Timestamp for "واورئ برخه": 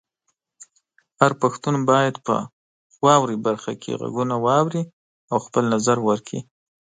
3.05-3.71